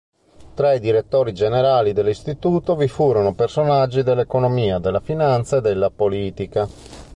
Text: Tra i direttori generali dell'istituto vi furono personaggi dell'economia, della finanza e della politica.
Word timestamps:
Tra 0.55 0.73
i 0.73 0.79
direttori 0.79 1.31
generali 1.31 1.93
dell'istituto 1.93 2.75
vi 2.75 2.87
furono 2.87 3.35
personaggi 3.35 4.01
dell'economia, 4.01 4.79
della 4.79 4.99
finanza 4.99 5.57
e 5.57 5.61
della 5.61 5.91
politica. 5.91 6.67